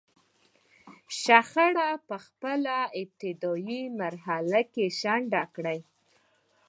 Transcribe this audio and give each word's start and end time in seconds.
شخړه 1.21 1.89
په 2.07 2.15
خپله 2.25 2.75
ابتدايي 3.01 3.81
مرحله 4.01 4.59
کې 4.73 4.85
شنډه 4.99 5.43
کړي. 5.55 5.79